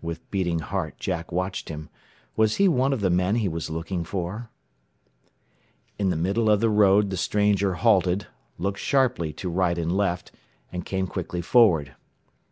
With 0.00 0.30
beating 0.30 0.60
heart 0.60 0.96
Jack 0.96 1.32
watched 1.32 1.70
him. 1.70 1.88
Was 2.36 2.54
he 2.58 2.68
one 2.68 2.92
of 2.92 3.00
the 3.00 3.10
men 3.10 3.34
he 3.34 3.48
was 3.48 3.68
looking 3.68 4.04
for? 4.04 4.48
In 5.98 6.08
the 6.08 6.14
middle 6.14 6.48
of 6.48 6.60
the 6.60 6.70
road 6.70 7.10
the 7.10 7.16
stranger 7.16 7.74
halted, 7.74 8.28
looked 8.58 8.78
sharply 8.78 9.32
to 9.32 9.50
right 9.50 9.76
and 9.76 9.90
left, 9.96 10.30
and 10.70 10.86
came 10.86 11.08
quickly 11.08 11.40
forward. 11.42 11.96